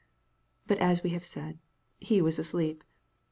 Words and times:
But 0.65 0.79
as 0.79 1.03
we 1.03 1.11
have 1.11 1.23
said, 1.23 1.59
he 1.99 2.23
was 2.23 2.39
asleep. 2.39 2.83